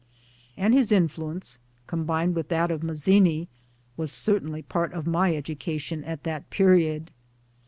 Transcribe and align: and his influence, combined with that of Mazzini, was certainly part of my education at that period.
and 0.57 0.73
his 0.73 0.91
influence, 0.91 1.59
combined 1.85 2.33
with 2.33 2.47
that 2.47 2.71
of 2.71 2.81
Mazzini, 2.81 3.47
was 3.95 4.11
certainly 4.11 4.63
part 4.63 4.91
of 4.93 5.05
my 5.05 5.35
education 5.35 6.03
at 6.05 6.23
that 6.23 6.49
period. 6.49 7.11